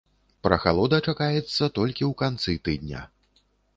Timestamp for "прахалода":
0.45-0.97